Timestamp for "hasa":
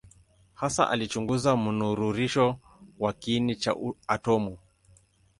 0.53-0.89